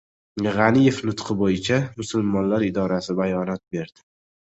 «G‘aniyev 0.55 1.01
nutqi» 1.09 1.37
bo‘yicha 1.43 1.79
musulmonlar 2.01 2.69
idorasi 2.73 3.21
bayonot 3.25 3.67
berdi 3.79 4.11